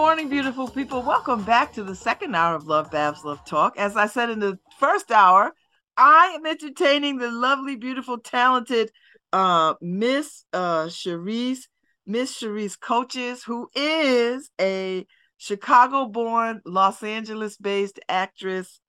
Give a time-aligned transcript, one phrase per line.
[0.00, 1.02] Morning, beautiful people.
[1.02, 3.76] Welcome back to the second hour of Love Babz Love Talk.
[3.76, 5.52] As I said in the first hour,
[5.94, 8.90] I am entertaining the lovely, beautiful, talented
[9.34, 11.68] uh, Miss uh, Cherise,
[12.06, 18.80] Miss Cherise Coaches, who is a Chicago-born, Los Angeles-based actress,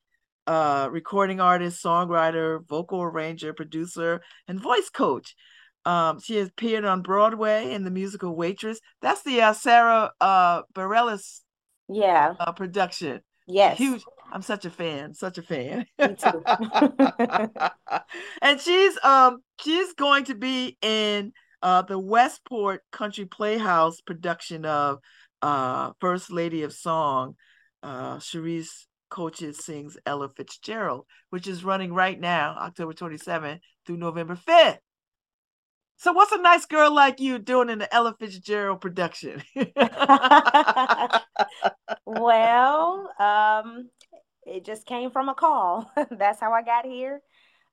[0.48, 5.36] uh, recording artist, songwriter, vocal arranger, producer, and voice coach.
[5.86, 8.80] Um, she has appeared on Broadway in the musical Waitress.
[9.02, 11.42] That's the uh, Sara uh, Bareilles
[11.90, 13.22] yeah uh, production.
[13.48, 13.78] Yes.
[13.78, 14.04] Huge.
[14.32, 15.86] I'm such a fan, such a fan.
[16.00, 16.44] Me too.
[18.42, 25.00] and she's um she's going to be in uh the Westport Country Playhouse production of
[25.42, 27.36] uh First Lady of Song.
[27.84, 34.36] Uh Cherise Coaches sings Ella Fitzgerald, which is running right now, October 27th through November
[34.36, 34.78] 5th.
[36.02, 39.44] So what's a nice girl like you doing in the Ella Fitzgerald production?
[42.08, 43.88] well, um,
[44.44, 45.92] it just came from a call.
[46.10, 47.22] That's how I got here.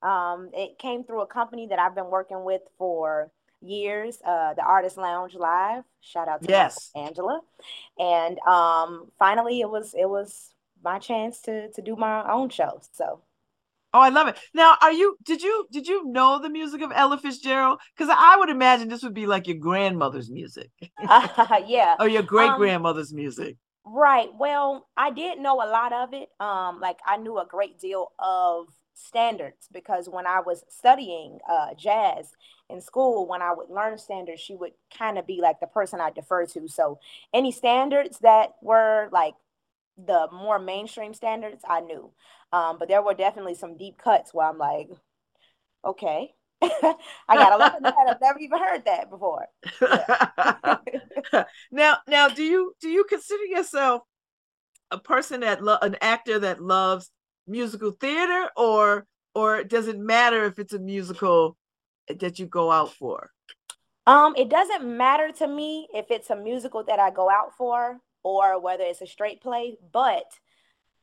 [0.03, 4.63] Um, it came through a company that I've been working with for years, uh, the
[4.63, 5.85] Artist Lounge Live.
[6.03, 6.91] Shout out to yes.
[6.95, 7.41] Angela.
[7.99, 10.53] And um, finally, it was it was
[10.85, 12.83] my chance to to do my own show.
[12.93, 13.23] So
[13.95, 14.39] Oh, I love it.
[14.53, 17.81] Now, are you did you did you know the music of Ella Fitzgerald?
[17.97, 20.71] Because I would imagine this would be like your grandmother's music.
[21.09, 21.97] uh, yeah.
[21.99, 23.57] or your great grandmother's um, music.
[23.85, 24.29] Right.
[24.39, 26.29] Well, I did know a lot of it.
[26.39, 31.69] Um, like I knew a great deal of standards because when I was studying uh,
[31.75, 32.33] jazz
[32.69, 36.01] in school, when I would learn standards, she would kind of be like the person
[36.01, 36.69] I defer to.
[36.69, 36.99] So
[37.33, 39.35] any standards that were like
[39.99, 42.13] the more mainstream standards, I knew.
[42.53, 44.89] Um, but there were definitely some deep cuts where I'm like,
[45.85, 46.33] okay,
[46.63, 46.95] I
[47.29, 47.95] gotta look at that.
[48.09, 49.47] I've never even heard that before.
[49.81, 51.45] Yeah.
[51.71, 54.03] now, now, do you do you consider yourself
[54.91, 57.11] a person that lo- an actor that loves
[57.47, 61.57] musical theater, or or does it matter if it's a musical
[62.09, 63.31] that you go out for?
[64.07, 68.01] Um, it doesn't matter to me if it's a musical that I go out for
[68.23, 70.25] or whether it's a straight play, but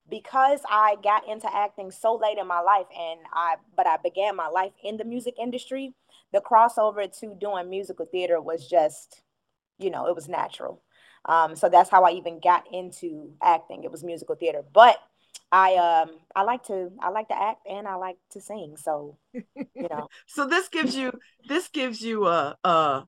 [0.10, 4.36] because I got into acting so late in my life and I but I began
[4.36, 5.94] my life in the music industry,
[6.32, 9.22] the crossover to doing musical theater was just,
[9.80, 10.82] you know, it was natural.
[11.26, 13.84] Um, so that's how I even got into acting.
[13.84, 14.64] It was musical theater.
[14.74, 14.98] But
[15.52, 18.78] I um I like to I like to act and I like to sing.
[18.78, 20.08] So you know.
[20.28, 21.12] so this gives you
[21.48, 23.04] this gives you uh uh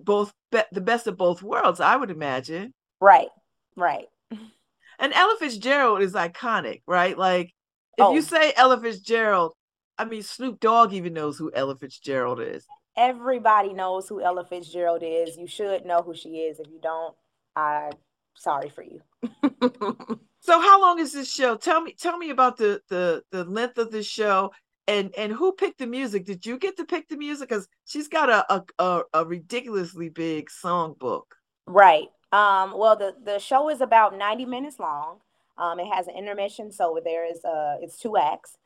[0.00, 2.72] both be- the best of both worlds, I would imagine.
[3.00, 3.28] Right.
[3.76, 4.06] Right.
[4.98, 7.16] And Ella Fitzgerald is iconic, right?
[7.16, 7.54] Like
[7.96, 8.14] if oh.
[8.14, 9.52] you say Ella Fitzgerald,
[9.96, 12.66] I mean Snoop Dogg even knows who Ella Fitzgerald is.
[12.96, 15.36] Everybody knows who Ella Fitzgerald is.
[15.36, 16.58] You should know who she is.
[16.58, 17.14] If you don't,
[17.54, 17.92] I'm
[18.34, 19.00] sorry for you.
[20.40, 21.56] so how long is this show?
[21.56, 24.52] Tell me tell me about the the the length of the show
[24.88, 26.24] and and who picked the music?
[26.24, 27.50] Did you get to pick the music?
[27.50, 31.36] Because she's got a, a a, a ridiculously big song book.
[31.66, 32.08] Right.
[32.32, 35.18] Um, well, the the show is about 90 minutes long.
[35.56, 38.56] Um, it has an intermission, so there is uh it's two acts.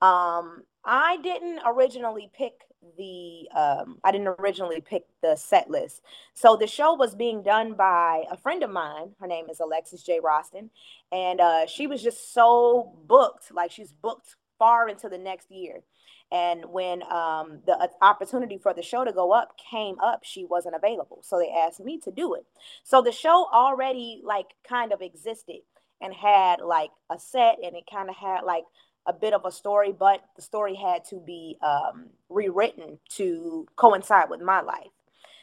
[0.00, 2.64] Um, I didn't originally pick
[2.98, 6.02] the um, I didn't originally pick the set list.
[6.34, 9.12] So the show was being done by a friend of mine.
[9.20, 10.20] Her name is Alexis J.
[10.20, 10.70] Roston,
[11.12, 15.82] and uh, she was just so booked, like she's booked far into the next year.
[16.32, 20.46] And when um, the uh, opportunity for the show to go up came up, she
[20.46, 21.18] wasn't available.
[21.22, 22.46] So they asked me to do it.
[22.84, 25.58] So the show already like kind of existed
[26.00, 28.64] and had like a set and it kind of had like
[29.04, 34.30] a bit of a story, but the story had to be um, rewritten to coincide
[34.30, 34.92] with my life.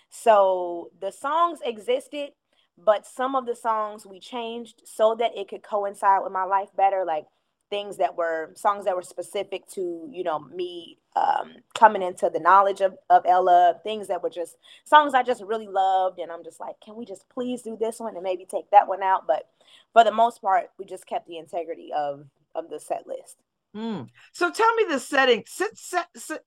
[0.09, 2.29] So the songs existed,
[2.77, 6.69] but some of the songs we changed so that it could coincide with my life
[6.75, 7.03] better.
[7.05, 7.25] Like
[7.69, 12.39] things that were songs that were specific to you know me um, coming into the
[12.39, 16.43] knowledge of, of ella things that were just songs i just really loved and i'm
[16.43, 19.27] just like can we just please do this one and maybe take that one out?
[19.27, 19.47] But
[19.93, 22.25] for the most part we just kept the integrity of
[22.55, 23.37] of the set list.
[23.75, 24.07] Mm.
[24.33, 25.43] so tell me the setting.
[25.45, 26.41] Sit, set, set,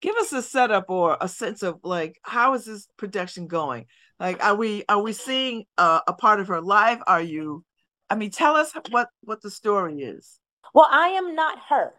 [0.00, 3.86] give us a setup or a sense of like how is this production going?
[4.18, 7.00] Like are we are we seeing uh, a part of her life?
[7.06, 7.64] Are you
[8.10, 10.40] i mean tell us what what the story is
[10.74, 11.94] well, I am not her.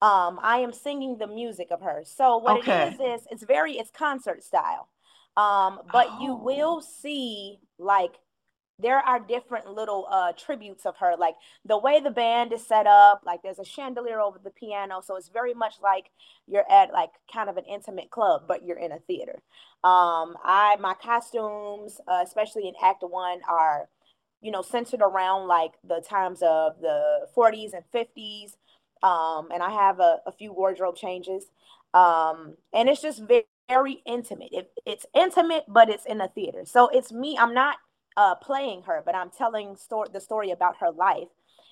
[0.00, 2.02] Um, I am singing the music of her.
[2.04, 2.88] So what okay.
[2.88, 4.88] it is is it's very it's concert style.
[5.36, 6.22] Um, but oh.
[6.22, 8.12] you will see like
[8.78, 11.34] there are different little uh tributes of her like
[11.64, 15.16] the way the band is set up like there's a chandelier over the piano so
[15.16, 16.06] it's very much like
[16.46, 19.42] you're at like kind of an intimate club but you're in a theater
[19.84, 23.88] um i my costumes uh, especially in act one are
[24.40, 28.56] you know centered around like the times of the 40s and 50s
[29.06, 31.46] um and i have a, a few wardrobe changes
[31.94, 36.64] um and it's just very very intimate it, it's intimate but it's in a theater
[36.64, 37.76] so it's me i'm not
[38.18, 41.28] uh, playing her, but I'm telling story, the story about her life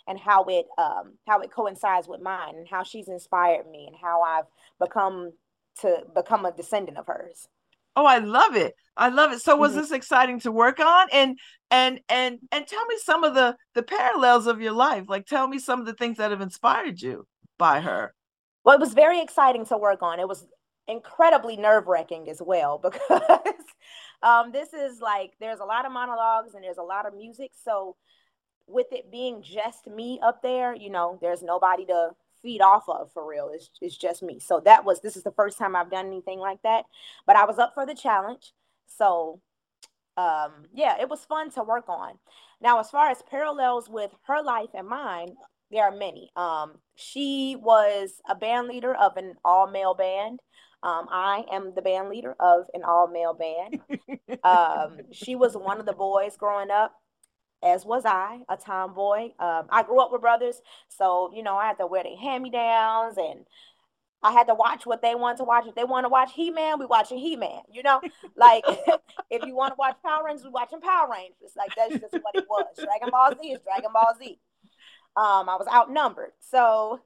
[0.07, 3.97] and how it um, how it coincides with mine and how she's inspired me and
[4.01, 4.45] how I've
[4.79, 5.33] become
[5.81, 7.49] to become a descendant of hers.
[7.97, 8.75] Oh, I love it.
[8.97, 9.41] I love it.
[9.41, 9.81] So was mm-hmm.
[9.81, 11.09] this exciting to work on?
[11.13, 11.39] And
[11.71, 15.05] and and and tell me some of the the parallels of your life.
[15.09, 17.27] Like tell me some of the things that have inspired you
[17.59, 18.15] by her.
[18.65, 20.21] Well, it was very exciting to work on.
[20.21, 20.47] It was
[20.89, 23.65] incredibly nerve-wracking as well because
[24.23, 27.53] um, this is like there's a lot of monologues and there's a lot of music.
[27.65, 27.97] So
[28.67, 32.11] with it being just me up there, you know, there's nobody to
[32.47, 33.51] feed off of for real.
[33.53, 34.39] It's, it's just me.
[34.39, 36.85] So that was this is the first time I've done anything like that.
[37.27, 38.53] But I was up for the challenge.
[38.87, 39.41] So
[40.17, 42.15] um yeah, it was fun to work on.
[42.61, 45.37] Now, as far as parallels with her life and mine,
[45.71, 46.31] there are many.
[46.37, 50.41] Um, she was a band leader of an all male band.
[50.83, 53.81] Um, I am the band leader of an all male band.
[54.45, 56.95] um, she was one of the boys growing up,
[57.67, 59.31] as was I, a tomboy.
[59.39, 62.45] Um, I grew up with brothers, so you know I had to wear their hand
[62.45, 63.45] me downs and
[64.23, 65.67] I had to watch what they wanted to watch.
[65.67, 67.61] If they want to watch He Man, we watching He Man.
[67.71, 68.01] You know,
[68.37, 68.65] like
[69.31, 71.53] if you want to watch Power Rangers, we watching Power Rangers.
[71.57, 72.67] Like that's just what it was.
[72.77, 74.39] Dragon Ball Z is Dragon Ball Z.
[75.17, 77.01] Um, I was outnumbered, so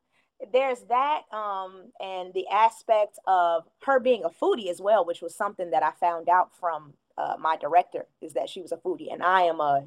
[0.53, 5.35] there's that um and the aspect of her being a foodie as well which was
[5.35, 9.13] something that i found out from uh, my director is that she was a foodie
[9.13, 9.85] and i am a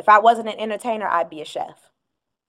[0.00, 1.78] if i wasn't an entertainer i'd be a chef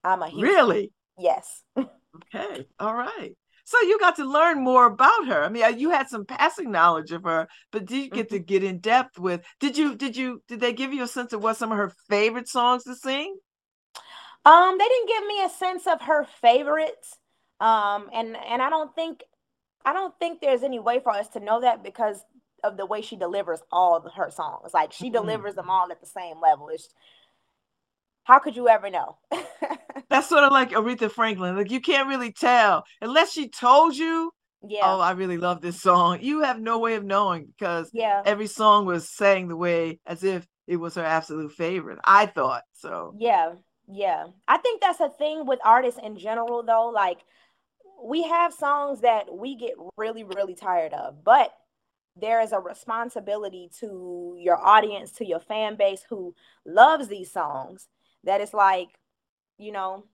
[0.04, 5.28] i'm a huge really yes okay all right so you got to learn more about
[5.28, 8.28] her i mean uh, you had some passing knowledge of her but did you get
[8.28, 8.38] mm-hmm.
[8.38, 11.34] to get in depth with did you did you did they give you a sense
[11.34, 13.36] of what some of her favorite songs to sing
[14.44, 17.18] um, they didn't give me a sense of her favorites.
[17.60, 19.24] Um, and and I don't think
[19.86, 22.24] I don't think there's any way for us to know that because
[22.64, 24.74] of the way she delivers all of her songs.
[24.74, 25.14] Like she mm-hmm.
[25.14, 26.70] delivers them all at the same level.
[26.70, 26.90] It's
[28.24, 29.18] how could you ever know?
[30.10, 31.56] That's sort of like Aretha Franklin.
[31.56, 34.32] Like you can't really tell unless she told you.
[34.68, 34.82] Yeah.
[34.84, 36.20] Oh, I really love this song.
[36.22, 38.22] You have no way of knowing because yeah.
[38.26, 41.98] every song was sang the way as if it was her absolute favorite.
[42.04, 43.16] I thought so.
[43.18, 43.54] Yeah.
[43.92, 44.28] Yeah.
[44.48, 46.90] I think that's a thing with artists in general, though.
[46.90, 47.20] Like,
[48.04, 51.54] we have songs that we get really, really tired of, but
[52.16, 56.36] there is a responsibility to your audience, to your fan base who
[56.66, 57.88] loves these songs,
[58.24, 58.90] that it's like,
[59.58, 60.06] you know,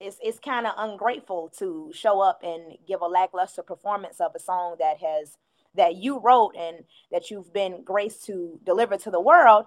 [0.00, 4.40] it's it's kind of ungrateful to show up and give a lackluster performance of a
[4.40, 5.36] song that has
[5.74, 9.66] that you wrote and that you've been graced to deliver to the world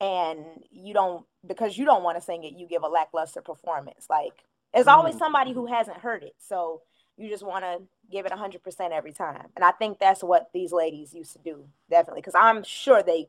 [0.00, 4.06] and you don't because you don't want to sing it you give a lackluster performance
[4.10, 4.44] like
[4.74, 5.24] there's always mm-hmm.
[5.24, 6.82] somebody who hasn't heard it so
[7.16, 7.78] you just want to
[8.10, 11.64] give it 100% every time and i think that's what these ladies used to do
[11.88, 13.28] definitely because i'm sure they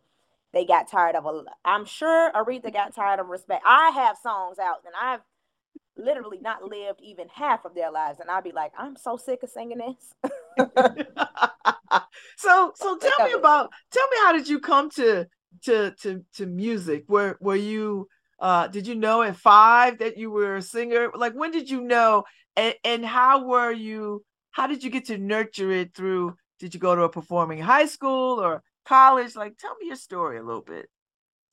[0.54, 4.60] they got tired of a i'm sure aretha got tired of respect i have songs
[4.60, 5.22] out and i've
[5.98, 9.42] literally not lived even half of their lives and i'd be like i'm so sick
[9.44, 10.14] of singing this
[12.38, 15.28] so so tell me about tell me how did you come to
[15.64, 17.06] to to to music?
[17.08, 18.08] Where were you
[18.40, 21.12] uh did you know at five that you were a singer?
[21.14, 22.24] Like when did you know
[22.56, 26.80] and, and how were you how did you get to nurture it through did you
[26.80, 29.36] go to a performing high school or college?
[29.36, 30.90] Like tell me your story a little bit.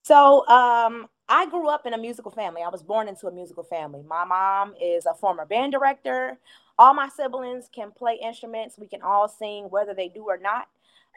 [0.05, 2.63] So um I grew up in a musical family.
[2.63, 4.03] I was born into a musical family.
[4.07, 6.39] My mom is a former band director.
[6.79, 8.79] All my siblings can play instruments.
[8.79, 10.69] We can all sing whether they do or not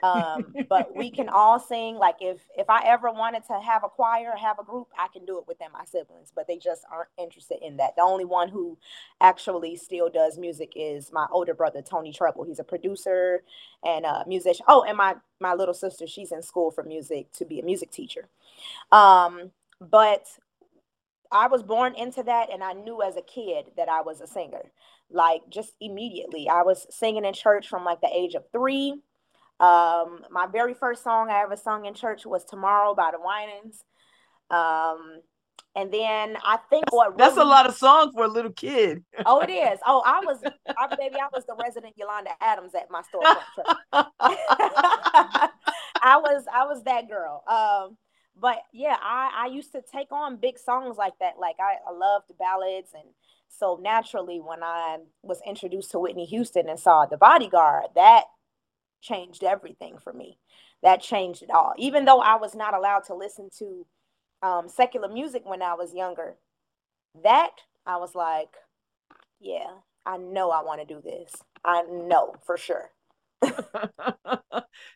[0.04, 3.90] um, but we can all sing like if if i ever wanted to have a
[3.90, 6.84] choir or have a group i can do it within my siblings but they just
[6.92, 8.78] aren't interested in that the only one who
[9.22, 13.44] actually still does music is my older brother tony treble he's a producer
[13.84, 17.46] and a musician oh and my my little sister she's in school for music to
[17.46, 18.28] be a music teacher
[18.92, 20.28] um, but
[21.32, 24.28] I was born into that and I knew as a kid that I was a
[24.28, 24.72] singer.
[25.10, 26.50] Like just immediately.
[26.50, 28.96] I was singing in church from like the age of 3
[29.60, 33.84] um, my very first song I ever sung in church was "Tomorrow" by the Winans.
[34.50, 35.22] Um,
[35.76, 39.04] and then I think what really, that's a lot of songs for a little kid.
[39.26, 39.80] oh, it is.
[39.86, 40.42] Oh, I was,
[40.78, 43.22] I, baby, I was the resident Yolanda Adams at my store.
[46.02, 47.44] I was, I was that girl.
[47.48, 47.98] Um,
[48.40, 51.40] but yeah, I I used to take on big songs like that.
[51.40, 53.10] Like I, I loved ballads and
[53.50, 58.26] so naturally when I was introduced to Whitney Houston and saw The Bodyguard, that
[59.02, 60.40] changed everything for me.
[60.84, 61.74] That changed it all.
[61.78, 63.86] Even though I was not allowed to listen to
[64.42, 66.36] um, secular music when I was younger,
[67.24, 67.52] that
[67.86, 68.50] I was like,
[69.40, 69.70] yeah,
[70.06, 71.32] I know I want to do this.
[71.64, 72.92] I know for sure.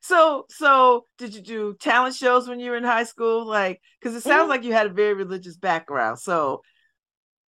[0.02, 4.16] so so did you do talent shows when you were in high school like because
[4.16, 4.50] it sounds mm-hmm.
[4.50, 6.62] like you had a very religious background so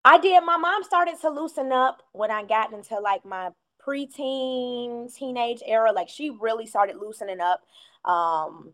[0.05, 3.49] i did my mom started to loosen up when i got into like my
[3.87, 7.63] preteen teenage era like she really started loosening up
[8.05, 8.73] um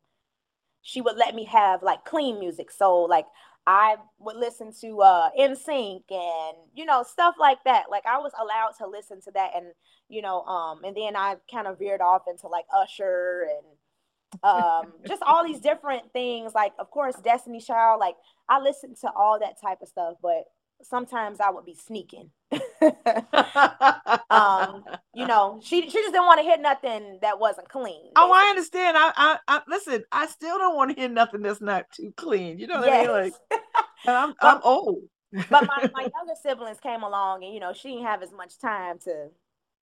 [0.83, 3.27] she would let me have like clean music so like
[3.69, 7.91] I would listen to uh NSYNC and you know stuff like that.
[7.91, 9.67] Like I was allowed to listen to that and
[10.09, 14.93] you know um and then I kind of veered off into like Usher and um
[15.07, 18.15] just all these different things like of course Destiny Child like
[18.49, 20.45] I listened to all that type of stuff but
[20.83, 22.31] sometimes I would be sneaking.
[24.31, 28.03] um, you know, she she just didn't want to hear nothing that wasn't clean.
[28.03, 28.13] Basically.
[28.17, 28.97] Oh, I understand.
[28.97, 30.05] I, I, I listen.
[30.13, 32.59] I still don't want to hear nothing that's not too clean.
[32.59, 33.09] You know what yes.
[33.09, 33.23] I mean?
[33.23, 33.33] Like,
[34.07, 35.03] I'm but, I'm old.
[35.51, 38.59] but my, my younger siblings came along, and you know, she didn't have as much
[38.59, 39.29] time to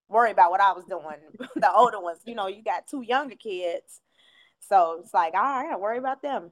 [0.09, 1.51] worry about what I was doing.
[1.57, 4.01] the older ones, you know, you got two younger kids,
[4.61, 6.51] so it's like, all right, I gotta worry about them.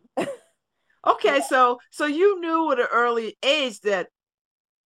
[1.07, 4.09] okay, so so you knew at an early age that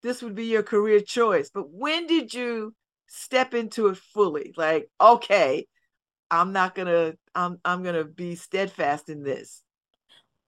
[0.03, 1.49] this would be your career choice.
[1.53, 2.73] But when did you
[3.07, 4.53] step into it fully?
[4.55, 5.67] Like, okay,
[6.31, 9.63] I'm not gonna, I'm I'm gonna be steadfast in this.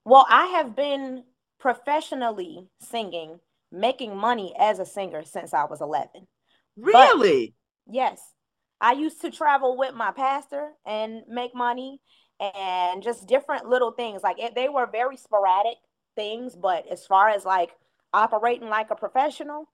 [0.05, 1.23] Well, I have been
[1.59, 3.39] professionally singing,
[3.71, 6.27] making money as a singer since I was 11.
[6.75, 7.53] Really?
[7.85, 8.21] But, yes.
[8.83, 12.01] I used to travel with my pastor and make money
[12.39, 14.23] and just different little things.
[14.23, 15.77] Like it, they were very sporadic
[16.15, 17.69] things, but as far as like
[18.13, 19.69] operating like a professional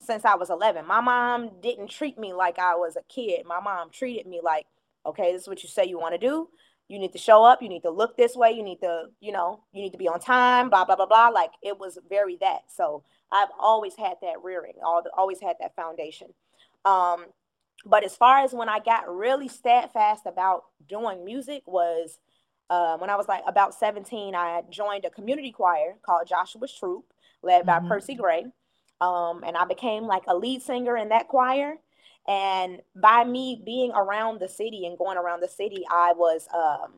[0.00, 0.86] since I was 11.
[0.86, 3.44] My mom didn't treat me like I was a kid.
[3.46, 4.66] My mom treated me like,
[5.04, 6.48] okay, this is what you say you want to do.
[6.88, 7.62] You need to show up.
[7.62, 8.52] You need to look this way.
[8.52, 11.28] You need to, you know, you need to be on time, blah, blah, blah, blah.
[11.28, 12.60] Like it was very that.
[12.68, 16.28] So I've always had that rearing, always had that foundation.
[16.84, 17.26] Um,
[17.84, 22.18] but as far as when I got really steadfast about doing music was
[22.70, 27.04] uh, when I was like about 17, I joined a community choir called Joshua's Troop
[27.42, 27.88] led by mm-hmm.
[27.88, 28.46] Percy Gray.
[29.00, 31.76] Um, and I became like a lead singer in that choir.
[32.26, 36.92] And by me being around the city and going around the city, I was um,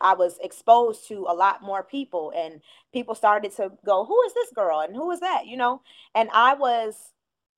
[0.00, 2.60] I was exposed to a lot more people, and
[2.92, 4.80] people started to go, "Who is this girl?
[4.80, 5.80] And who is that?" You know.
[6.14, 7.12] And I was,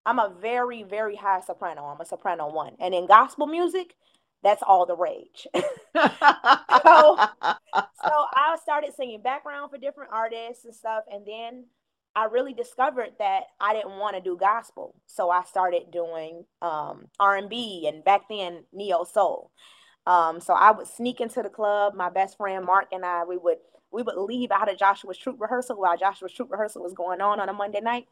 [0.06, 1.86] I'm a very very high soprano.
[1.86, 3.96] I'm a soprano one, and in gospel music,
[4.44, 5.48] that's all the rage.
[5.54, 6.08] so, so
[7.74, 11.64] I started singing background for different artists and stuff, and then
[12.14, 14.94] I really discovered that I didn't want to do gospel.
[15.06, 19.50] So I started doing um, R&B and back then neo soul.
[20.06, 21.94] Um, so I would sneak into the club.
[21.94, 23.58] My best friend Mark and I, we would
[23.92, 27.40] we would leave out of Joshua's troop rehearsal while Joshua's troop rehearsal was going on
[27.40, 28.06] on a Monday night,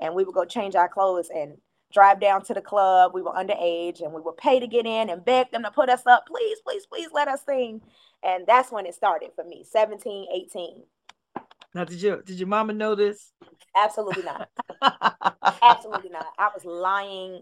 [0.00, 1.58] and we would go change our clothes and
[1.92, 3.12] drive down to the club.
[3.14, 5.90] We were underage, and we would pay to get in and beg them to put
[5.90, 6.26] us up.
[6.26, 7.82] Please, please, please let us sing.
[8.22, 10.82] And that's when it started for me, 17, 18.
[11.78, 13.30] Now, did your did your mama know this?
[13.76, 14.48] Absolutely not.
[15.62, 16.26] Absolutely not.
[16.36, 17.40] I was lying.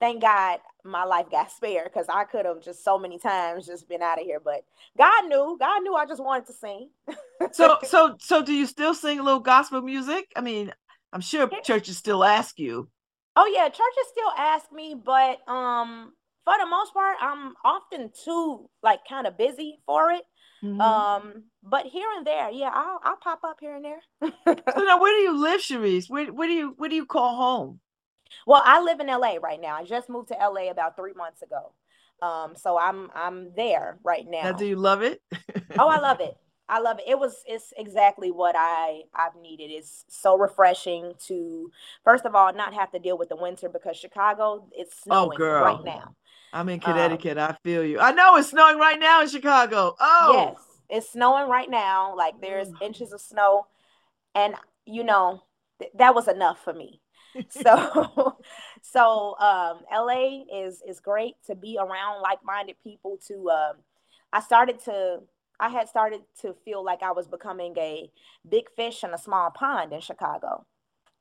[0.00, 3.90] Thank God my life got spared because I could have just so many times just
[3.90, 4.40] been out of here.
[4.42, 4.64] But
[4.96, 5.58] God knew.
[5.60, 6.88] God knew I just wanted to sing.
[7.52, 10.32] so so so do you still sing a little gospel music?
[10.34, 10.72] I mean,
[11.12, 12.88] I'm sure churches still ask you.
[13.36, 16.14] Oh yeah, churches still ask me, but um
[16.46, 20.22] for the most part, I'm often too like kind of busy for it.
[20.64, 20.80] Mm-hmm.
[20.80, 24.00] Um, but here and there, yeah, I'll I'll pop up here and there.
[24.46, 26.08] so now, where do you live, Cherise?
[26.08, 27.80] Where where do you where do you call home?
[28.46, 29.76] Well, I live in LA right now.
[29.76, 31.72] I just moved to LA about three months ago.
[32.22, 34.42] Um, so I'm I'm there right now.
[34.44, 35.20] Now, do you love it?
[35.78, 36.36] oh, I love it.
[36.68, 37.04] I love it.
[37.08, 39.70] It was it's exactly what I I've needed.
[39.70, 41.70] It's so refreshing to
[42.04, 45.38] first of all not have to deal with the winter because Chicago it's oh, snowing
[45.40, 46.14] oh, right now.
[46.52, 47.38] I'm in um, Connecticut.
[47.38, 48.00] Um, I feel you.
[48.00, 49.94] I know it's snowing right now in Chicago.
[50.00, 52.14] Oh, yes, it's snowing right now.
[52.16, 52.82] Like there's mm.
[52.82, 53.66] inches of snow,
[54.34, 55.42] and you know
[55.78, 57.00] th- that was enough for me.
[57.48, 58.36] so,
[58.82, 63.18] so um, LA is is great to be around like-minded people.
[63.28, 63.76] To um,
[64.32, 65.20] I started to
[65.58, 68.10] I had started to feel like I was becoming a
[68.48, 70.66] big fish in a small pond in Chicago.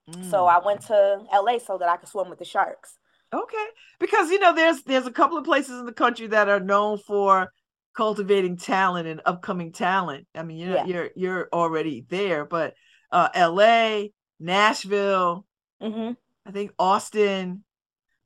[0.10, 0.30] Mm.
[0.30, 2.98] So I went to LA so that I could swim with the sharks.
[3.34, 3.66] Okay,
[4.00, 6.98] because you know there's there's a couple of places in the country that are known
[7.00, 7.52] for
[7.96, 10.28] cultivating talent and upcoming talent.
[10.36, 10.86] I mean, you're yeah.
[10.86, 12.74] you're you're already there, but
[13.12, 15.46] uh, L.A., Nashville,
[15.82, 16.14] mm-hmm.
[16.46, 17.64] I think Austin,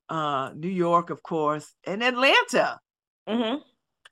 [0.10, 2.80] uh, New York, of course, and Atlanta.
[3.28, 3.62] Mm-hmm.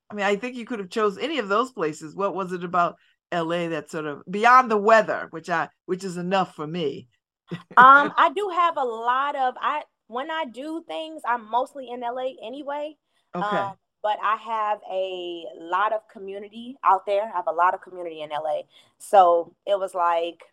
[0.09, 2.15] I mean, I think you could have chose any of those places.
[2.15, 2.95] What was it about
[3.33, 7.07] LA that sort of beyond the weather, which I which is enough for me?
[7.51, 12.01] um, I do have a lot of I when I do things, I'm mostly in
[12.01, 12.95] LA anyway.
[13.35, 13.57] Okay.
[13.57, 13.73] Um,
[14.07, 17.23] but I have a lot of community out there.
[17.23, 18.61] I have a lot of community in LA.
[18.99, 20.43] So it was like,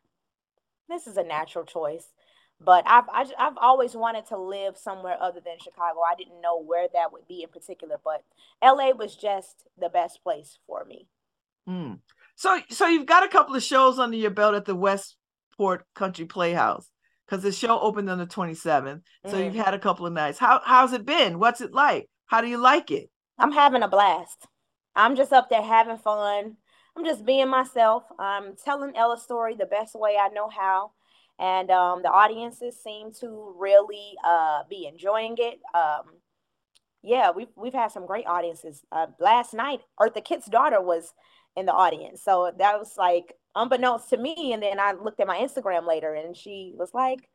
[0.89, 2.09] this is a natural choice.
[2.61, 6.01] But I've I, have i have always wanted to live somewhere other than Chicago.
[6.01, 8.25] I didn't know where that would be in particular, but
[8.61, 11.07] LA was just the best place for me.
[11.69, 12.01] Mm.
[12.35, 16.25] So so you've got a couple of shows under your belt at the Westport Country
[16.25, 16.91] Playhouse
[17.25, 19.03] because the show opened on the 27th.
[19.27, 19.45] So mm.
[19.45, 20.41] you've had a couple of nights.
[20.41, 21.39] How how's it been?
[21.39, 22.09] What's it like?
[22.27, 23.11] How do you like it?
[23.39, 24.47] I'm having a blast.
[24.95, 26.57] I'm just up there having fun.
[26.97, 28.05] I'm just being myself.
[28.19, 30.93] I'm telling Ella's story the best way I know how.
[31.39, 35.61] And um, the audiences seem to really uh, be enjoying it.
[35.75, 36.21] Um,
[37.03, 38.83] yeah, we've we've had some great audiences.
[38.93, 41.13] Uh, last night, Eartha Kitt's daughter was
[41.57, 44.53] in the audience, so that was like unbeknownst to me.
[44.53, 47.29] And then I looked at my Instagram later, and she was like,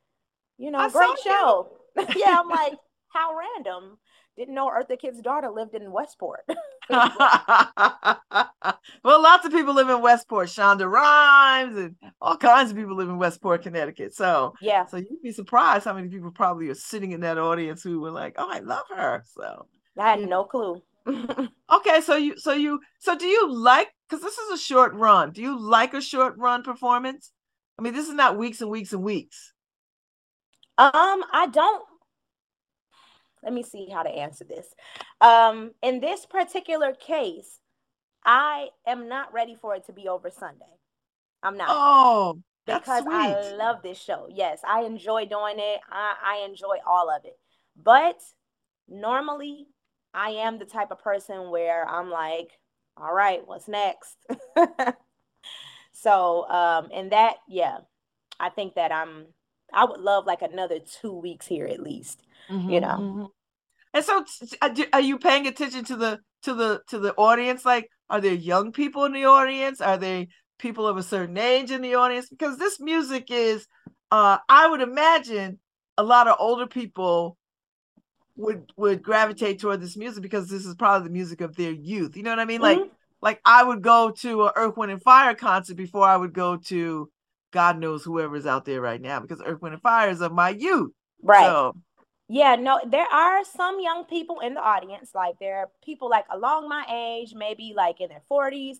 [0.57, 1.77] "You know, I great show."
[2.15, 2.73] yeah, I'm like,
[3.13, 3.97] how random
[4.39, 6.45] didn't know Eartha Kitt's daughter lived in Westport.
[6.89, 7.11] well,
[9.21, 10.47] lots of people live in Westport.
[10.47, 14.15] Shonda Rhimes and all kinds of people live in Westport, Connecticut.
[14.15, 17.83] So yeah, so you'd be surprised how many people probably are sitting in that audience
[17.83, 19.67] who were like, "Oh, I love her." So
[19.97, 20.81] I had no clue.
[21.73, 23.89] okay, so you, so you, so do you like?
[24.07, 25.31] Because this is a short run.
[25.31, 27.31] Do you like a short run performance?
[27.77, 29.53] I mean, this is not weeks and weeks and weeks.
[30.77, 31.83] Um, I don't
[33.43, 34.67] let me see how to answer this.
[35.21, 37.59] Um, in this particular case,
[38.25, 40.65] I am not ready for it to be over Sunday.
[41.41, 41.67] I'm not.
[41.69, 43.13] Oh, because sweet.
[43.13, 44.27] I love this show.
[44.29, 45.79] Yes, I enjoy doing it.
[45.89, 47.37] I, I enjoy all of it.
[47.81, 48.19] But
[48.87, 49.67] normally,
[50.13, 52.51] I am the type of person where I'm like,
[52.97, 54.17] all right, what's next?
[55.93, 57.77] so, um, and that, yeah,
[58.39, 59.27] I think that I'm,
[59.71, 62.87] I would love like another two weeks here at least mm-hmm, you know.
[62.87, 63.25] Mm-hmm.
[63.93, 64.23] And so,
[64.61, 67.65] uh, are you paying attention to the to the to the audience?
[67.65, 69.81] Like, are there young people in the audience?
[69.81, 72.29] Are they people of a certain age in the audience?
[72.29, 73.67] Because this music is,
[74.11, 75.59] uh, I would imagine,
[75.97, 77.37] a lot of older people
[78.35, 82.15] would would gravitate toward this music because this is probably the music of their youth.
[82.15, 82.61] You know what I mean?
[82.61, 82.81] Mm-hmm.
[82.81, 86.33] Like, like I would go to a Earth, Wind, and Fire concert before I would
[86.33, 87.09] go to
[87.51, 90.49] God knows whoever's out there right now because Earth, Wind, and Fire is of my
[90.49, 90.91] youth.
[91.21, 91.45] Right.
[91.45, 91.75] So,
[92.29, 95.11] yeah, no, there are some young people in the audience.
[95.15, 98.77] Like there are people like along my age, maybe like in their 40s,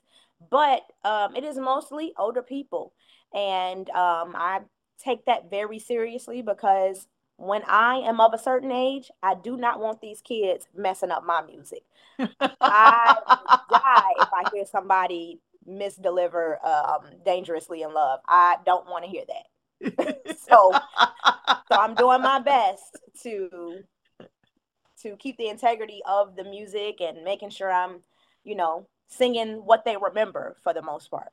[0.52, 2.94] but um, it is mostly older people.
[3.34, 4.62] And um, I
[5.04, 7.08] take that very seriously because
[7.38, 11.26] when I am of a certain age, I do not want these kids messing up
[11.26, 11.82] my music.
[12.62, 13.16] I
[13.72, 18.20] die if I hear somebody misdeliver um, dangerously in love.
[18.28, 19.46] I don't want to hear that.
[20.48, 23.80] so, so I'm doing my best to
[25.02, 28.02] to keep the integrity of the music and making sure I'm,
[28.44, 31.30] you know, singing what they remember for the most part.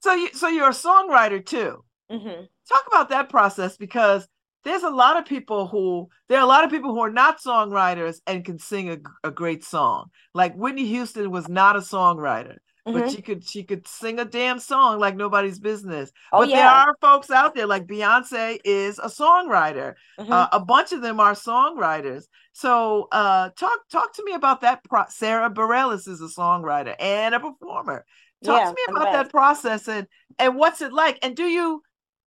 [0.00, 1.84] So you so you're a songwriter too.
[2.10, 2.44] Mm-hmm.
[2.68, 4.28] Talk about that process because
[4.62, 7.40] there's a lot of people who there are a lot of people who are not
[7.40, 10.10] songwriters and can sing a, a great song.
[10.34, 12.56] Like Whitney Houston was not a songwriter
[12.86, 12.98] mm-hmm.
[12.98, 16.12] but she could she could sing a damn song like nobody's business.
[16.32, 16.56] Oh, but yeah.
[16.56, 19.94] there are folks out there like Beyonce is a songwriter.
[20.18, 20.32] Mm-hmm.
[20.32, 22.24] Uh, a bunch of them are songwriters.
[22.52, 24.84] So uh, talk talk to me about that.
[24.84, 28.04] Pro- Sara Bareilles is a songwriter and a performer.
[28.44, 30.06] Talk yeah, to me about that process and
[30.38, 31.18] and what's it like.
[31.22, 31.82] And do you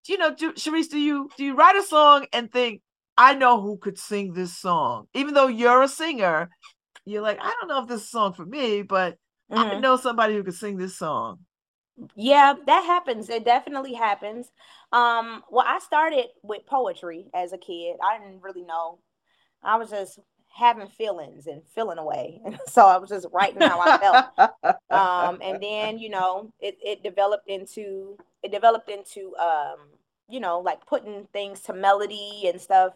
[0.05, 2.81] do you know do Cherise, do you do you write a song and think
[3.17, 6.49] I know who could sing this song, even though you're a singer.
[7.05, 9.17] You're like, I don't know if this is a song for me, but
[9.51, 9.57] mm-hmm.
[9.57, 11.39] I know somebody who can sing this song.
[12.15, 13.29] Yeah, that happens.
[13.29, 14.51] It definitely happens.
[14.91, 17.97] Um, well, I started with poetry as a kid.
[18.03, 18.99] I didn't really know.
[19.63, 20.19] I was just
[20.57, 22.41] having feelings and feeling away.
[22.45, 24.51] And so I was just writing how I felt.
[24.89, 29.77] um, and then, you know, it, it developed into it developed into um,
[30.29, 32.93] you know, like putting things to melody and stuff.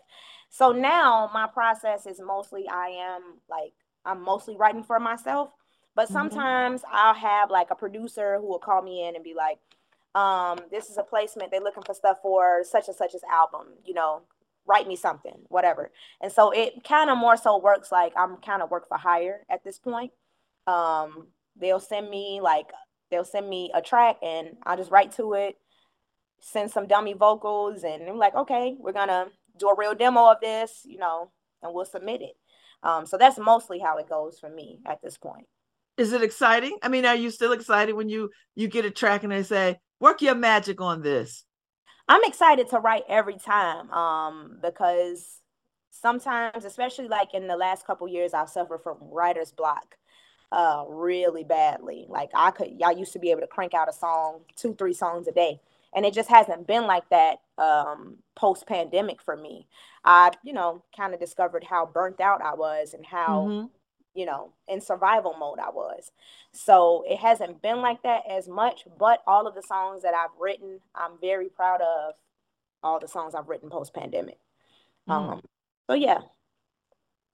[0.49, 3.73] So now my process is mostly I am like
[4.05, 5.49] I'm mostly writing for myself.
[5.95, 6.13] But mm-hmm.
[6.13, 6.95] sometimes mm-hmm.
[6.95, 9.59] I'll have like a producer who will call me in and be like,
[10.13, 11.51] um, this is a placement.
[11.51, 14.23] They're looking for stuff for such and such as album, you know,
[14.65, 15.91] write me something, whatever.
[16.21, 19.45] And so it kind of more so works like I'm kind of work for hire
[19.49, 20.11] at this point.
[20.67, 22.67] Um, they'll send me like
[23.09, 25.57] they'll send me a track and I'll just write to it,
[26.39, 29.27] send some dummy vocals, and I'm like, okay, we're gonna
[29.57, 32.37] do a real demo of this, you know, and we'll submit it.
[32.83, 35.47] Um, so that's mostly how it goes for me at this point.
[35.97, 36.77] Is it exciting?
[36.81, 39.79] I mean, are you still excited when you you get a track and they say,
[39.99, 41.43] "Work your magic on this"?
[42.07, 45.41] I'm excited to write every time um, because
[45.91, 49.95] sometimes, especially like in the last couple years, I've suffered from writer's block
[50.51, 52.05] uh, really badly.
[52.09, 54.93] Like I could, y'all used to be able to crank out a song, two, three
[54.93, 55.61] songs a day,
[55.95, 59.67] and it just hasn't been like that um, post pandemic for me.
[60.03, 63.47] I, you know, kind of discovered how burnt out I was and how.
[63.47, 63.67] Mm-hmm.
[64.13, 66.11] You know, in survival mode, I was.
[66.51, 70.37] So it hasn't been like that as much, but all of the songs that I've
[70.39, 72.15] written, I'm very proud of
[72.83, 74.37] all the songs I've written post pandemic.
[75.07, 75.13] Mm.
[75.13, 75.41] Um,
[75.89, 76.19] so yeah.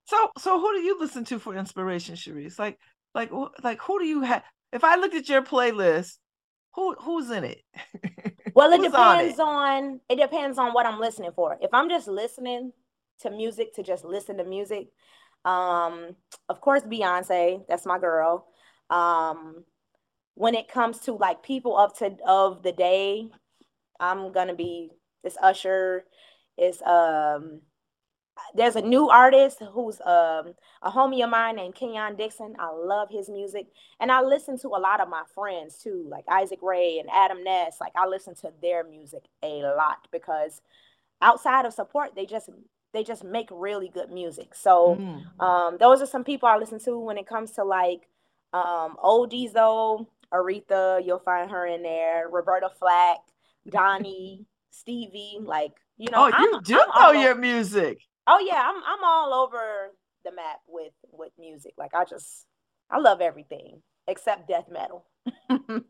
[0.06, 2.60] So so who do you listen to for inspiration, Cherise?
[2.60, 2.80] Like
[3.14, 3.32] like
[3.64, 4.44] like who do you have?
[4.72, 6.18] If I looked at your playlist,
[6.74, 7.62] who who's in it?
[8.54, 9.88] well, it depends on it?
[9.88, 11.58] on it depends on what I'm listening for.
[11.62, 12.72] If I'm just listening
[13.22, 14.90] to music to just listen to music,
[15.46, 16.16] um,
[16.50, 18.48] of course Beyonce, that's my girl.
[18.90, 19.64] Um,
[20.36, 23.30] when it comes to like people up to of the day,
[24.00, 24.92] I'm gonna be
[25.24, 26.06] it's Usher,
[26.58, 27.62] it's um
[28.56, 32.56] there's a new artist who's um, a homie of mine named Kenyon Dixon.
[32.60, 33.68] I love his music.
[34.00, 37.44] And I listen to a lot of my friends too, like Isaac Ray and Adam
[37.44, 37.78] Ness.
[37.80, 40.62] Like I listen to their music a lot because
[41.22, 42.50] outside of support, they just
[42.98, 44.56] they just make really good music.
[44.56, 45.40] So mm.
[45.40, 48.08] um, those are some people I listen to when it comes to like
[48.54, 50.10] um, oldies though.
[50.34, 52.28] Aretha, you'll find her in there.
[52.28, 53.20] Roberta Flack,
[53.70, 56.26] Donnie, Stevie, like you know.
[56.26, 58.00] Oh, I'm, you do I'm know your music.
[58.26, 59.92] Oh yeah, I'm I'm all over
[60.26, 61.74] the map with with music.
[61.78, 62.48] Like I just
[62.90, 65.06] I love everything except death metal.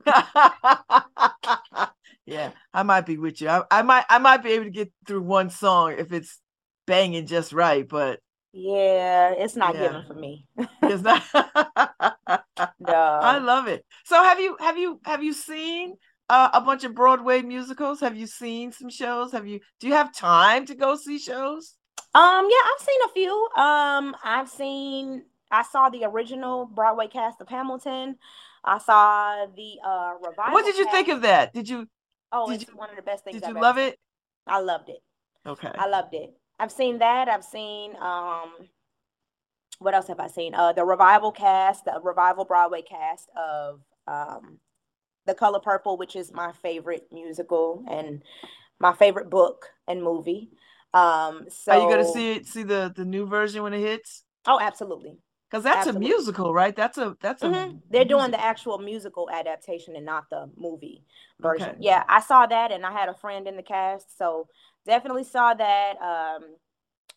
[2.26, 3.48] yeah, I might be with you.
[3.48, 6.42] I, I might I might be able to get through one song if it's
[6.88, 8.20] banging just right, but
[8.54, 9.82] yeah, it's not yeah.
[9.82, 10.48] given for me.
[10.84, 11.24] it's not.
[12.80, 13.86] no, I love it.
[14.06, 15.96] So have you have you have you seen
[16.30, 18.00] uh, a bunch of Broadway musicals?
[18.00, 19.32] Have you seen some shows?
[19.32, 21.76] Have you do you have time to go see shows?
[22.16, 23.50] Um, yeah, I've seen a few.
[23.58, 28.18] Um, I've seen I saw the original Broadway cast of Hamilton.
[28.64, 30.54] I saw the uh revival.
[30.54, 30.96] What did you cast.
[30.96, 31.54] think of that?
[31.54, 31.88] Did you
[32.32, 33.36] Oh, did it's you, one of the best things.
[33.36, 34.00] Did I've you love it?
[34.46, 35.00] I loved it.
[35.46, 35.72] Okay.
[35.78, 36.34] I loved it.
[36.60, 37.28] I've seen that.
[37.30, 38.52] I've seen um
[39.80, 40.56] what else have I seen?
[40.56, 44.60] Uh the revival cast, the revival Broadway cast of um
[45.26, 48.24] The Color Purple, which is my favorite musical and
[48.80, 50.50] my favorite book and movie.
[50.94, 53.82] Um, so are you going to see it, see the the new version when it
[53.82, 54.24] hits?
[54.46, 55.18] Oh, absolutely.
[55.50, 56.08] Because that's absolutely.
[56.08, 56.76] a musical, right?
[56.76, 57.48] That's a that's a.
[57.48, 57.78] Mm-hmm.
[57.90, 61.04] They're doing the actual musical adaptation and not the movie
[61.40, 61.70] version.
[61.70, 61.78] Okay.
[61.82, 64.48] Yeah, I saw that, and I had a friend in the cast, so
[64.88, 66.02] definitely saw that.
[66.02, 66.56] Um,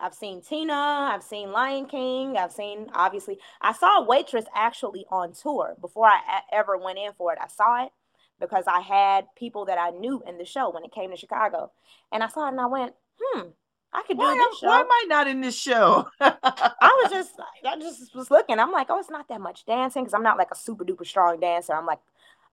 [0.03, 5.05] I've seen Tina, I've seen Lion King, I've seen obviously I saw a Waitress actually
[5.11, 7.39] on tour before I a- ever went in for it.
[7.41, 7.93] I saw it
[8.41, 11.71] because I had people that I knew in the show when it came to Chicago,
[12.11, 13.49] and I saw it and I went, hmm,
[13.93, 14.69] I could do why, this show.
[14.69, 16.09] Why am I not in this show?
[16.21, 17.33] I was just,
[17.67, 18.59] I just was looking.
[18.59, 21.07] I'm like, oh, it's not that much dancing because I'm not like a super duper
[21.07, 21.75] strong dancer.
[21.75, 22.01] I'm like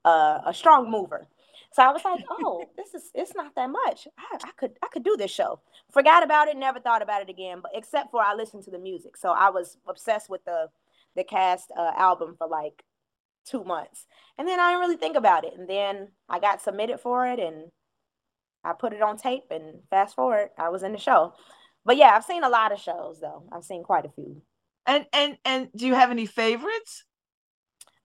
[0.03, 1.27] uh, a strong mover.
[1.77, 4.07] So I was like, oh, this is, it's not that much.
[4.17, 5.59] I, I could, I could do this show.
[5.91, 6.57] Forgot about it.
[6.57, 7.59] Never thought about it again.
[7.61, 9.15] But except for I listened to the music.
[9.15, 10.69] So I was obsessed with the,
[11.15, 12.83] the cast uh, album for like
[13.45, 14.07] two months.
[14.39, 15.53] And then I didn't really think about it.
[15.55, 17.69] And then I got submitted for it and
[18.63, 21.35] I put it on tape and fast forward, I was in the show.
[21.85, 23.43] But yeah, I've seen a lot of shows though.
[23.51, 24.41] I've seen quite a few.
[24.87, 27.03] And and and do you have any favorites?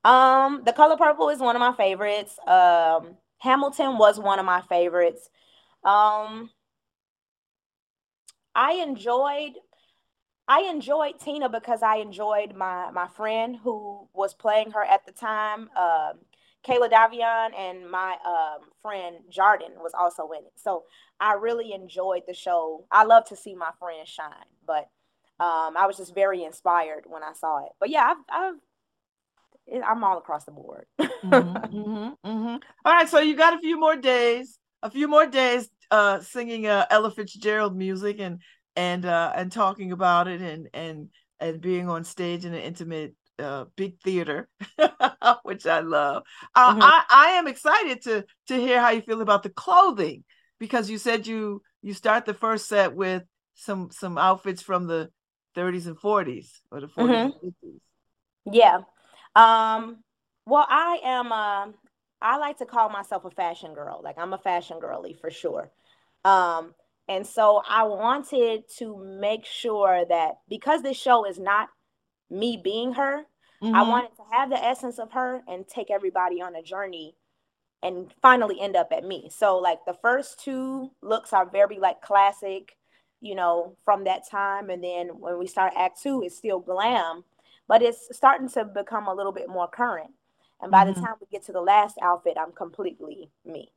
[0.05, 2.39] Um, The Color Purple is one of my favorites.
[2.47, 5.29] Um, Hamilton was one of my favorites.
[5.85, 6.51] Um,
[8.55, 9.53] I enjoyed
[10.47, 15.13] I enjoyed Tina because I enjoyed my my friend who was playing her at the
[15.13, 15.71] time.
[15.77, 16.21] Um,
[16.65, 20.53] Kayla Davion and my um, friend Jardin was also in it.
[20.55, 20.85] So
[21.19, 22.87] I really enjoyed the show.
[22.93, 24.31] I love to see my friends shine,
[24.65, 24.89] but
[25.41, 27.73] um, I was just very inspired when I saw it.
[27.81, 28.55] But yeah, I've, I've
[29.85, 30.87] I'm all across the board.
[31.01, 32.57] mm-hmm, mm-hmm, mm-hmm.
[32.85, 36.67] All right, so you got a few more days, a few more days uh, singing
[36.67, 38.41] uh, Ella Fitzgerald music and
[38.75, 43.15] and uh, and talking about it and and and being on stage in an intimate
[43.39, 44.49] uh, big theater,
[45.43, 46.25] which I love.
[46.55, 46.83] Uh, mm-hmm.
[46.83, 50.25] I, I am excited to to hear how you feel about the clothing
[50.59, 53.23] because you said you you start the first set with
[53.55, 55.11] some some outfits from the
[55.57, 57.13] 30s and 40s or the 40s mm-hmm.
[57.13, 57.81] and 50s.
[58.51, 58.79] Yeah.
[59.37, 60.03] Um
[60.47, 61.31] Well, I am.
[61.31, 61.67] Uh,
[62.23, 64.01] I like to call myself a fashion girl.
[64.03, 65.71] Like I'm a fashion girly for sure.
[66.25, 66.75] Um,
[67.09, 71.69] and so I wanted to make sure that because this show is not
[72.31, 73.25] me being her,
[73.63, 73.75] mm-hmm.
[73.75, 77.17] I wanted to have the essence of her and take everybody on a journey
[77.83, 79.29] and finally end up at me.
[79.31, 82.77] So like the first two looks are very like classic,
[83.21, 84.71] you know, from that time.
[84.71, 87.25] And then when we start act two, it's still glam,
[87.67, 90.13] but it's starting to become a little bit more current.
[90.63, 91.01] And by mm-hmm.
[91.01, 93.73] the time we get to the last outfit, I'm completely me.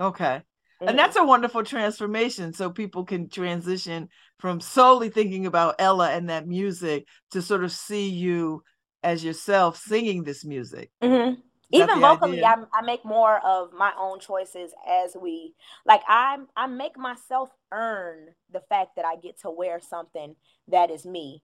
[0.00, 0.42] Okay.
[0.80, 0.88] Mm-hmm.
[0.88, 2.52] And that's a wonderful transformation.
[2.52, 7.72] So people can transition from solely thinking about Ella and that music to sort of
[7.72, 8.62] see you
[9.02, 10.90] as yourself singing this music.
[11.02, 11.40] Mm-hmm.
[11.70, 16.00] Even vocally, I, I make more of my own choices as we like.
[16.08, 20.34] I I make myself earn the fact that I get to wear something
[20.68, 21.42] that is me,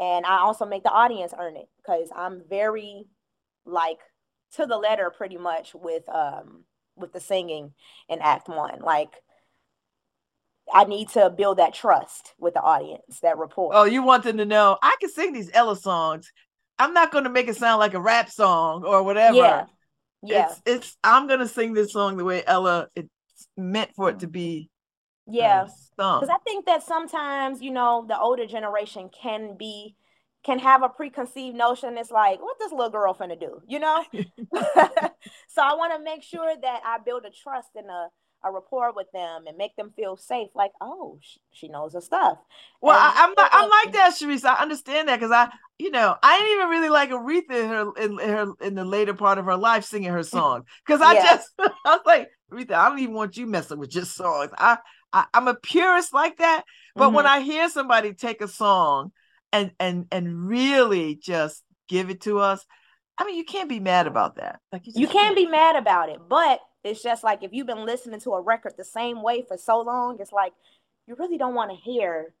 [0.00, 3.04] and I also make the audience earn it because I'm very
[3.66, 3.98] like
[4.54, 6.64] to the letter pretty much with um
[6.96, 7.72] with the singing
[8.08, 9.10] in act one like
[10.72, 13.72] i need to build that trust with the audience that rapport.
[13.74, 16.32] Oh you want them to know i can sing these ella songs.
[16.78, 19.34] I'm not going to make it sound like a rap song or whatever.
[19.34, 19.64] Yeah.
[20.22, 20.50] Yeah.
[20.50, 23.08] It's, it's i'm going to sing this song the way ella it's
[23.56, 24.70] meant for it to be
[25.26, 25.66] yeah.
[25.96, 29.94] because i think that sometimes you know the older generation can be
[30.46, 31.98] can have a preconceived notion.
[31.98, 34.04] It's like, what this little girl finna do, you know?
[34.12, 38.08] so I want to make sure that I build a trust and a,
[38.44, 40.50] a rapport with them and make them feel safe.
[40.54, 42.38] Like, oh, she, she knows her stuff.
[42.80, 44.44] Well, I, am not, I'm like that, Cherise.
[44.44, 47.92] I understand that because I, you know, I didn't even really like Aretha in her
[47.96, 51.14] in, in her in the later part of her life singing her song because I
[51.14, 51.22] yeah.
[51.22, 54.52] just I was like, Aretha, I don't even want you messing with your songs.
[54.56, 54.78] I,
[55.12, 56.62] I am a purist like that,
[56.94, 57.16] but mm-hmm.
[57.16, 59.10] when I hear somebody take a song
[59.52, 62.64] and and and really just give it to us
[63.18, 66.08] i mean you can't be mad about that like you, you can't, be mad about
[66.08, 69.44] it but it's just like if you've been listening to a record the same way
[69.46, 70.52] for so long it's like
[71.06, 72.34] you really don't want to hear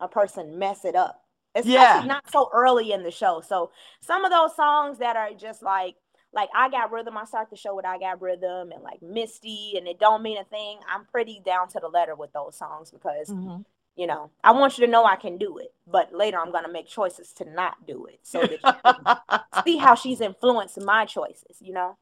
[0.00, 1.22] a person mess it up
[1.54, 2.04] especially yeah.
[2.04, 5.94] not so early in the show so some of those songs that are just like
[6.32, 7.16] like I got rhythm.
[7.16, 10.38] I start the show with I got rhythm and like Misty, and it don't mean
[10.38, 10.78] a thing.
[10.88, 13.62] I'm pretty down to the letter with those songs because mm-hmm
[13.96, 16.64] you know i want you to know i can do it but later i'm going
[16.64, 21.56] to make choices to not do it so that see how she's influenced my choices
[21.60, 21.96] you know?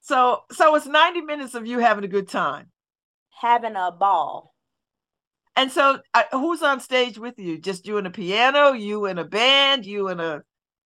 [0.00, 2.70] So so it's 90 minutes of you having a good time.
[3.40, 4.54] Having a ball.
[5.56, 7.58] And so uh, who's on stage with you?
[7.58, 10.42] Just you and a piano you and a band you and a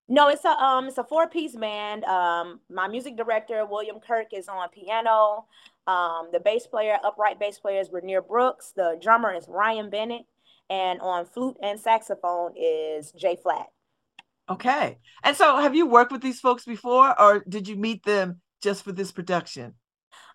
[0.08, 2.04] no it's a um it's a four piece band.
[2.04, 5.46] Um my music director william kirk is on piano
[5.86, 8.72] um, the bass player, upright bass player, is Renier Brooks.
[8.74, 10.26] The drummer is Ryan Bennett.
[10.68, 13.66] And on flute and saxophone is J Flat.
[14.48, 14.98] Okay.
[15.22, 18.84] And so have you worked with these folks before or did you meet them just
[18.84, 19.74] for this production?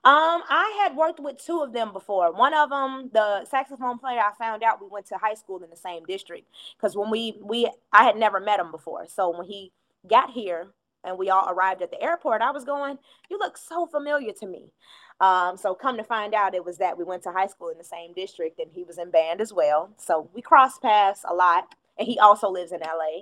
[0.05, 2.31] Um, I had worked with two of them before.
[2.31, 5.69] One of them, the saxophone player, I found out we went to high school in
[5.69, 9.08] the same district because when we we I had never met him before.
[9.08, 9.71] So when he
[10.08, 10.67] got here
[11.03, 12.99] and we all arrived at the airport, I was going,
[13.31, 14.73] "You look so familiar to me."
[15.19, 17.78] Um, so come to find out, it was that we went to high school in
[17.78, 19.91] the same district, and he was in band as well.
[19.97, 23.21] So we crossed paths a lot, and he also lives in LA.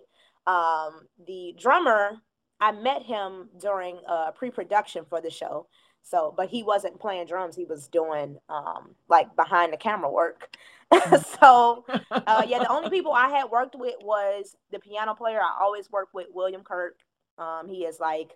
[0.51, 2.21] Um, the drummer,
[2.59, 5.67] I met him during uh, pre-production for the show.
[6.01, 10.49] So, but he wasn't playing drums; he was doing um, like behind the camera work.
[11.39, 15.39] so, uh, yeah, the only people I had worked with was the piano player.
[15.39, 16.97] I always work with William Kirk.
[17.37, 18.31] Um, he is like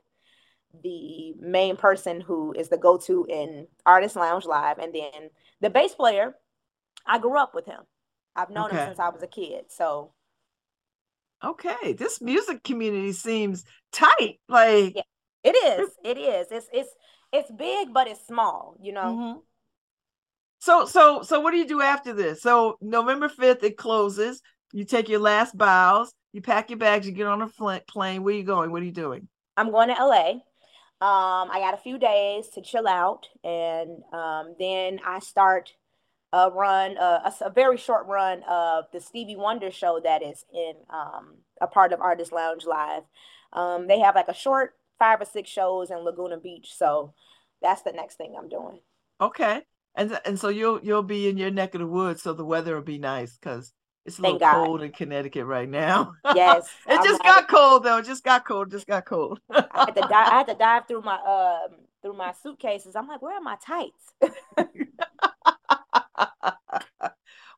[0.83, 5.29] the main person who is the go-to in Artist Lounge Live, and then
[5.61, 6.35] the bass player.
[7.09, 7.79] I grew up with him.
[8.35, 8.77] I've known okay.
[8.77, 9.65] him since I was a kid.
[9.69, 10.11] So,
[11.43, 14.39] okay, this music community seems tight.
[14.49, 15.01] Like yeah,
[15.43, 15.89] it is.
[16.03, 16.47] It is.
[16.51, 16.89] It's it's
[17.31, 18.75] it's big, but it's small.
[18.81, 19.01] You know.
[19.01, 19.39] Mm-hmm.
[20.59, 22.41] So so so what do you do after this?
[22.41, 24.41] So November fifth it closes.
[24.73, 26.11] You take your last bows.
[26.33, 27.07] You pack your bags.
[27.07, 27.49] You get on a
[27.87, 28.23] plane.
[28.23, 28.71] Where are you going?
[28.71, 29.27] What are you doing?
[29.55, 30.33] I'm going to LA.
[30.99, 35.75] Um, I got a few days to chill out, and um, then I start
[36.33, 40.43] a run, uh, a, a, very short run of the Stevie Wonder show that is
[40.51, 43.03] in um, a part of Artist Lounge Live.
[43.53, 47.13] Um, they have like a short five or six shows in Laguna Beach, so
[47.61, 48.79] that's the next thing I'm doing.
[49.21, 49.61] Okay,
[49.93, 52.73] and and so you'll you'll be in your neck of the woods, so the weather
[52.75, 53.71] will be nice because
[54.07, 54.65] it's a Thank little God.
[54.65, 56.13] cold in Connecticut right now.
[56.35, 56.69] Yes.
[56.87, 57.97] it just got cold though.
[57.97, 58.71] It just got cold.
[58.71, 59.39] Just got cold.
[59.51, 62.95] I had to dive, I had to dive through my um through my suitcases.
[62.95, 64.13] I'm like, where are my tights?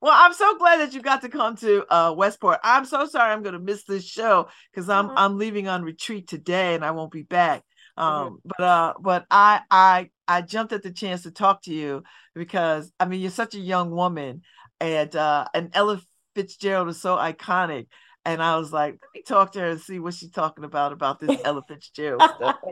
[0.01, 2.59] well, I'm so glad that you got to come to uh, Westport.
[2.63, 5.17] I'm so sorry I'm going to miss this show because I'm mm-hmm.
[5.17, 7.63] I'm leaving on retreat today and I won't be back
[7.97, 8.35] Um, mm-hmm.
[8.57, 12.91] but uh, but I I I jumped at the chance to talk to you because
[12.99, 14.41] I mean you're such a young woman,
[14.79, 16.01] and uh, and Ella
[16.35, 17.87] Fitzgerald is so iconic.
[18.25, 20.91] And I was like, let me talk to her and see what she's talking about
[20.91, 22.57] about this Ella Fitzgerald stuff.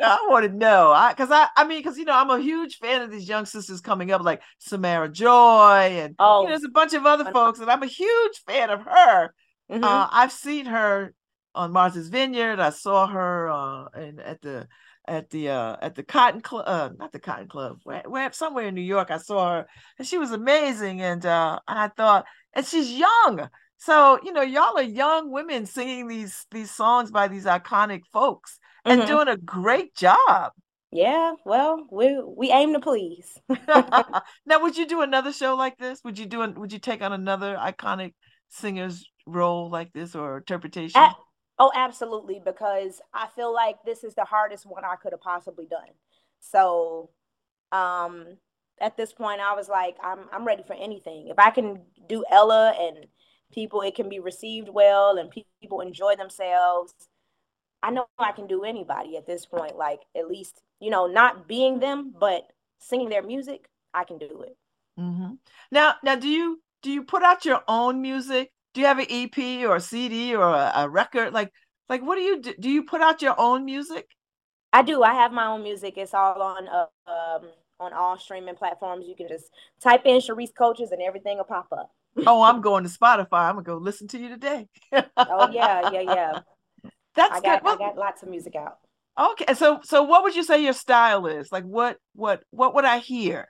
[0.00, 2.78] I want to know, I because I, I mean, because you know, I'm a huge
[2.78, 6.64] fan of these young sisters coming up, like Samara Joy, and oh, you know, there's
[6.64, 9.34] a bunch of other folks, and I'm a huge fan of her.
[9.70, 9.84] Mm-hmm.
[9.84, 11.14] Uh, I've seen her
[11.54, 12.58] on Martha's Vineyard.
[12.60, 14.66] I saw her uh, in, at the
[15.06, 18.66] at the uh, at the Cotton Club, uh, not the Cotton Club, where, where somewhere
[18.66, 19.10] in New York.
[19.10, 19.66] I saw her,
[19.98, 21.02] and she was amazing.
[21.02, 26.08] And uh, I thought, and she's young, so you know, y'all are young women singing
[26.08, 29.10] these these songs by these iconic folks and mm-hmm.
[29.10, 30.52] doing a great job.
[30.90, 33.36] Yeah, well, we we aim to please.
[34.46, 36.00] now, would you do another show like this?
[36.04, 36.42] Would you do?
[36.42, 38.14] An, would you take on another iconic
[38.48, 41.00] singer's role like this or interpretation?
[41.00, 41.16] At,
[41.58, 45.66] oh, absolutely, because I feel like this is the hardest one I could have possibly
[45.66, 45.90] done.
[46.38, 47.10] So,
[47.72, 48.38] um,
[48.80, 51.28] at this point, I was like, I'm I'm ready for anything.
[51.28, 53.06] If I can do Ella and
[53.52, 56.92] people, it can be received well and people enjoy themselves
[57.84, 59.76] I know I can do anybody at this point.
[59.76, 62.42] Like at least you know, not being them, but
[62.78, 64.56] singing their music, I can do it.
[64.98, 65.34] Mm-hmm.
[65.70, 68.50] Now, now, do you do you put out your own music?
[68.72, 71.32] Do you have an EP or a CD or a, a record?
[71.32, 71.52] Like,
[71.88, 72.54] like what do you do?
[72.58, 74.08] Do you put out your own music?
[74.72, 75.02] I do.
[75.02, 75.98] I have my own music.
[75.98, 77.48] It's all on uh, um,
[77.80, 79.06] on all streaming platforms.
[79.06, 81.90] You can just type in Cherise Coaches and everything will pop up.
[82.26, 83.48] oh, I'm going to Spotify.
[83.48, 84.68] I'm gonna go listen to you today.
[84.92, 86.40] oh yeah, yeah, yeah.
[87.16, 87.64] That's I got, good.
[87.64, 88.78] Well, I got lots of music out.
[89.18, 91.52] Okay, so so what would you say your style is?
[91.52, 93.46] Like what what what would I hear?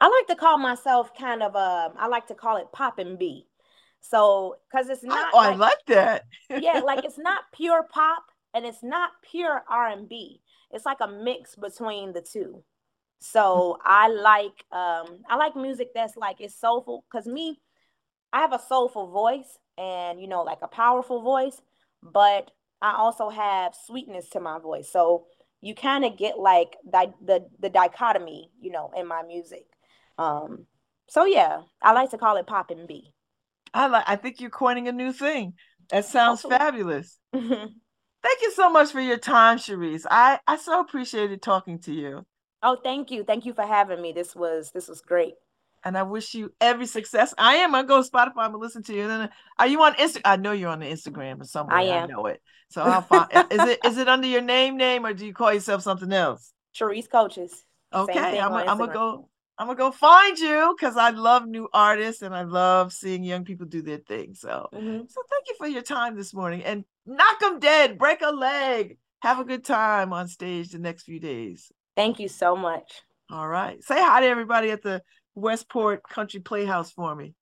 [0.00, 3.18] I like to call myself kind of um I like to call it pop and
[3.18, 3.46] B.
[4.00, 6.24] So cuz it's not Oh, like, I like that.
[6.50, 8.24] yeah, like it's not pure pop
[8.54, 10.40] and it's not pure R&B.
[10.70, 12.62] It's like a mix between the two.
[13.20, 17.60] So I like um I like music that's like it's soulful cuz me
[18.32, 21.60] I have a soulful voice and you know like a powerful voice,
[22.02, 22.50] but
[22.80, 24.90] I also have sweetness to my voice.
[24.90, 25.26] So
[25.60, 29.66] you kind of get like the, the the dichotomy, you know, in my music.
[30.16, 30.66] Um,
[31.08, 33.12] so yeah, I like to call it pop and B.
[33.74, 34.04] I like.
[34.06, 35.54] I think you're coining a new thing.
[35.90, 37.18] That sounds fabulous.
[37.32, 40.06] Thank you so much for your time, Cherise.
[40.10, 42.26] I I so appreciated talking to you.
[42.62, 43.24] Oh, thank you.
[43.24, 44.12] Thank you for having me.
[44.12, 45.34] This was this was great
[45.84, 47.34] and I wish you every success.
[47.38, 47.74] I am.
[47.74, 48.38] I go to Spotify.
[48.38, 49.02] I'm gonna listen to you.
[49.02, 50.20] And then, are you on Insta?
[50.24, 51.76] I know you're on the Instagram or somewhere.
[51.76, 52.04] I am.
[52.04, 52.42] I know it.
[52.70, 53.30] So I'll find.
[53.50, 56.52] is it is it under your name name or do you call yourself something else?
[56.74, 57.64] Cherise Coaches.
[57.92, 59.28] Okay, I'm, I'm gonna go.
[59.56, 63.44] I'm gonna go find you because I love new artists and I love seeing young
[63.44, 64.34] people do their thing.
[64.34, 65.00] So, mm-hmm.
[65.08, 68.98] so thank you for your time this morning and knock them dead, break a leg,
[69.20, 71.72] have a good time on stage the next few days.
[71.98, 73.02] Thank you so much.
[73.28, 75.02] All right, say hi to everybody at the
[75.34, 77.34] Westport Country Playhouse for me.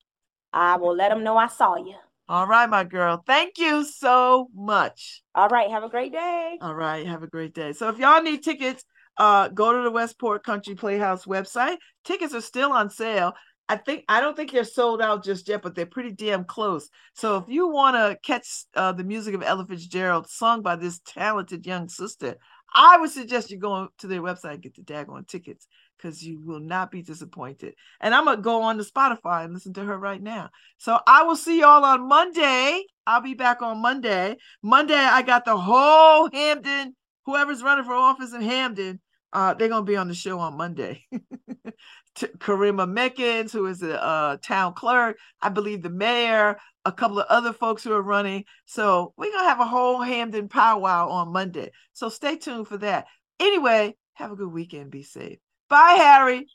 [0.51, 1.93] I will let them know I saw you.
[2.27, 3.21] All right, my girl.
[3.27, 5.21] Thank you so much.
[5.35, 5.69] All right.
[5.69, 6.57] Have a great day.
[6.59, 7.05] All right.
[7.05, 7.73] Have a great day.
[7.73, 8.83] So if y'all need tickets,
[9.19, 11.77] uh, go to the Westport Country Playhouse website.
[12.03, 13.33] Tickets are still on sale.
[13.69, 16.89] I think I don't think they're sold out just yet, but they're pretty damn close.
[17.13, 20.99] So if you want to catch uh, the music of Ella Fitzgerald sung by this
[21.05, 22.37] talented young sister,
[22.73, 26.39] I would suggest you go to their website and get the daggone tickets because you
[26.41, 27.73] will not be disappointed.
[27.99, 30.49] And I'm gonna go on to Spotify and listen to her right now.
[30.77, 32.83] So I will see y'all on Monday.
[33.05, 34.37] I'll be back on Monday.
[34.61, 39.01] Monday, I got the whole Hamden, whoever's running for office in Hamden,
[39.33, 41.03] uh, they're gonna be on the show on Monday.
[42.17, 47.27] Karima Mickens, who is a uh, town clerk, I believe the mayor, a couple of
[47.27, 48.45] other folks who are running.
[48.65, 51.71] So we're gonna have a whole Hamden powwow on Monday.
[51.93, 53.05] So stay tuned for that.
[53.39, 54.89] Anyway, have a good weekend.
[54.89, 55.37] Be safe.
[55.69, 56.47] Bye, Harry.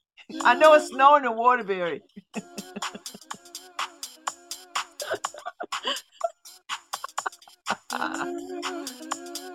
[0.43, 2.03] I know it's snowing in Waterbury.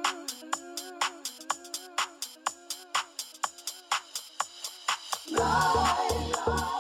[5.30, 6.77] We'll